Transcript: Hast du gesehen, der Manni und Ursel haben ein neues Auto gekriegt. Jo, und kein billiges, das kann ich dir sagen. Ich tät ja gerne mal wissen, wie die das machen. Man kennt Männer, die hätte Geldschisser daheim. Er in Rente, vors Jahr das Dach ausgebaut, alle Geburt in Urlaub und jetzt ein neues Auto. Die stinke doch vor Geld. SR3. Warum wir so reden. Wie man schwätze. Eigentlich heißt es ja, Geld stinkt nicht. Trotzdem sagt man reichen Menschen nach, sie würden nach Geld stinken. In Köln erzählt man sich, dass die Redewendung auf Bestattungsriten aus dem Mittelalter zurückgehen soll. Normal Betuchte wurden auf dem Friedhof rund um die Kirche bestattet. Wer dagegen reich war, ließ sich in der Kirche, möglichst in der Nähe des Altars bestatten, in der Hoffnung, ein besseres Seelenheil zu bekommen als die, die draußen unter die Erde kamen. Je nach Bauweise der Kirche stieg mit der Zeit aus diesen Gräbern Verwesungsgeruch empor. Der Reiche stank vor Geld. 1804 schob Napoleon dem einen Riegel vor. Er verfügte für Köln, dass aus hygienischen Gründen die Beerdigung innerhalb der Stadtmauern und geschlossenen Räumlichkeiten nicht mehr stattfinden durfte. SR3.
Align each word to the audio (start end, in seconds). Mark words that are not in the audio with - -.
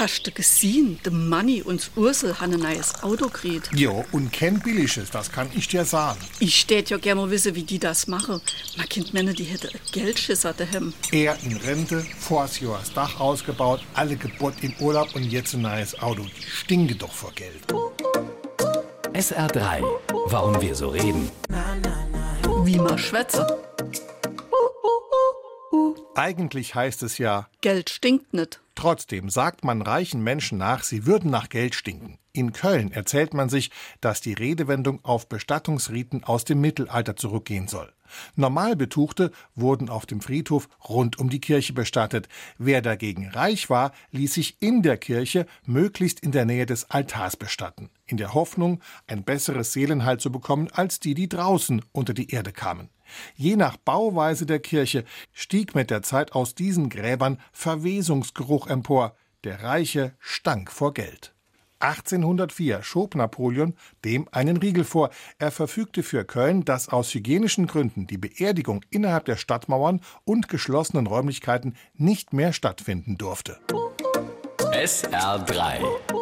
Hast 0.00 0.26
du 0.26 0.30
gesehen, 0.30 0.98
der 1.04 1.12
Manni 1.12 1.60
und 1.60 1.90
Ursel 1.94 2.40
haben 2.40 2.54
ein 2.54 2.60
neues 2.60 3.02
Auto 3.02 3.26
gekriegt. 3.26 3.68
Jo, 3.74 4.02
und 4.12 4.32
kein 4.32 4.58
billiges, 4.58 5.10
das 5.10 5.30
kann 5.30 5.50
ich 5.54 5.68
dir 5.68 5.84
sagen. 5.84 6.18
Ich 6.38 6.66
tät 6.66 6.88
ja 6.88 6.96
gerne 6.96 7.20
mal 7.20 7.30
wissen, 7.30 7.54
wie 7.54 7.64
die 7.64 7.78
das 7.78 8.06
machen. 8.06 8.40
Man 8.78 8.88
kennt 8.88 9.12
Männer, 9.12 9.34
die 9.34 9.44
hätte 9.44 9.68
Geldschisser 9.92 10.54
daheim. 10.54 10.94
Er 11.12 11.36
in 11.42 11.54
Rente, 11.58 12.02
vors 12.18 12.60
Jahr 12.60 12.78
das 12.78 12.94
Dach 12.94 13.20
ausgebaut, 13.20 13.82
alle 13.92 14.16
Geburt 14.16 14.54
in 14.62 14.74
Urlaub 14.80 15.14
und 15.14 15.24
jetzt 15.24 15.52
ein 15.52 15.60
neues 15.60 16.00
Auto. 16.00 16.22
Die 16.22 16.50
stinke 16.50 16.94
doch 16.94 17.12
vor 17.12 17.32
Geld. 17.32 17.62
SR3. 19.12 19.82
Warum 20.28 20.62
wir 20.62 20.74
so 20.74 20.88
reden. 20.88 21.30
Wie 22.64 22.78
man 22.78 22.98
schwätze. 22.98 23.46
Eigentlich 26.14 26.74
heißt 26.74 27.02
es 27.02 27.18
ja, 27.18 27.50
Geld 27.60 27.90
stinkt 27.90 28.32
nicht. 28.32 28.60
Trotzdem 28.80 29.28
sagt 29.28 29.62
man 29.62 29.82
reichen 29.82 30.22
Menschen 30.24 30.56
nach, 30.56 30.84
sie 30.84 31.04
würden 31.04 31.30
nach 31.30 31.50
Geld 31.50 31.74
stinken. 31.74 32.18
In 32.32 32.54
Köln 32.54 32.92
erzählt 32.92 33.34
man 33.34 33.50
sich, 33.50 33.70
dass 34.00 34.22
die 34.22 34.32
Redewendung 34.32 35.04
auf 35.04 35.28
Bestattungsriten 35.28 36.24
aus 36.24 36.46
dem 36.46 36.62
Mittelalter 36.62 37.14
zurückgehen 37.14 37.68
soll. 37.68 37.92
Normal 38.36 38.76
Betuchte 38.76 39.30
wurden 39.54 39.88
auf 39.88 40.06
dem 40.06 40.20
Friedhof 40.20 40.68
rund 40.88 41.18
um 41.18 41.30
die 41.30 41.40
Kirche 41.40 41.72
bestattet. 41.72 42.28
Wer 42.58 42.82
dagegen 42.82 43.28
reich 43.28 43.70
war, 43.70 43.92
ließ 44.10 44.34
sich 44.34 44.56
in 44.60 44.82
der 44.82 44.96
Kirche, 44.96 45.46
möglichst 45.64 46.20
in 46.20 46.32
der 46.32 46.44
Nähe 46.44 46.66
des 46.66 46.90
Altars 46.90 47.36
bestatten, 47.36 47.90
in 48.06 48.16
der 48.16 48.34
Hoffnung, 48.34 48.80
ein 49.06 49.24
besseres 49.24 49.72
Seelenheil 49.72 50.18
zu 50.18 50.30
bekommen 50.32 50.68
als 50.72 51.00
die, 51.00 51.14
die 51.14 51.28
draußen 51.28 51.82
unter 51.92 52.14
die 52.14 52.30
Erde 52.30 52.52
kamen. 52.52 52.90
Je 53.34 53.56
nach 53.56 53.76
Bauweise 53.76 54.46
der 54.46 54.60
Kirche 54.60 55.04
stieg 55.32 55.74
mit 55.74 55.90
der 55.90 56.02
Zeit 56.02 56.32
aus 56.32 56.54
diesen 56.54 56.88
Gräbern 56.88 57.38
Verwesungsgeruch 57.52 58.66
empor. 58.66 59.16
Der 59.44 59.62
Reiche 59.62 60.14
stank 60.18 60.70
vor 60.70 60.94
Geld. 60.94 61.34
1804 61.80 62.82
schob 62.82 63.14
Napoleon 63.14 63.74
dem 64.04 64.28
einen 64.32 64.56
Riegel 64.56 64.84
vor. 64.84 65.10
Er 65.38 65.50
verfügte 65.50 66.02
für 66.02 66.24
Köln, 66.24 66.64
dass 66.64 66.88
aus 66.88 67.12
hygienischen 67.14 67.66
Gründen 67.66 68.06
die 68.06 68.18
Beerdigung 68.18 68.82
innerhalb 68.90 69.24
der 69.24 69.36
Stadtmauern 69.36 70.00
und 70.24 70.48
geschlossenen 70.48 71.06
Räumlichkeiten 71.06 71.76
nicht 71.94 72.32
mehr 72.32 72.52
stattfinden 72.52 73.18
durfte. 73.18 73.58
SR3. 74.58 76.19